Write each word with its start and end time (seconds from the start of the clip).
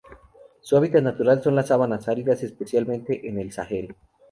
Su 0.61 0.77
hábitat 0.77 1.03
natural 1.03 1.43
son 1.43 1.55
las 1.55 1.67
sabanas 1.67 2.07
áridas, 2.07 2.41
especialmente 2.41 3.29
en 3.29 3.37
el 3.37 3.51
Sahel. 3.51 3.93